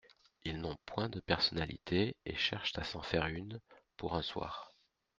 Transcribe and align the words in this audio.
Ils 0.45 0.59
n'ont 0.59 0.77
point 0.87 1.09
de 1.09 1.19
personnalité 1.19 2.17
et 2.25 2.35
cherchent 2.35 2.75
à 2.79 2.83
s'en 2.83 3.03
faire 3.03 3.27
une, 3.27 3.61
pour 3.97 4.15
un 4.15 4.23
soir. 4.23 4.71